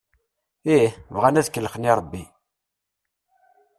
[0.77, 2.23] Ih, bɣan ad kellxen i Rebbi.